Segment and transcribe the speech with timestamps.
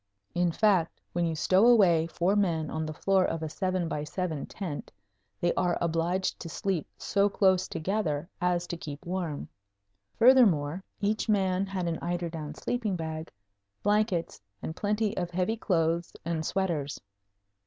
[0.33, 4.03] In fact, when you stow away four men on the floor of a 7 by
[4.03, 4.91] 7 tent
[5.39, 9.47] they are obliged to sleep so close together as to keep warm.
[10.17, 13.31] Furthermore, each man had an eiderdown sleeping bag,
[13.83, 16.99] blankets, and plenty of heavy clothes and sweaters.